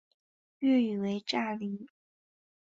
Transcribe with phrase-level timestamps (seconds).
[0.57, 1.85] 粤语为炸厘。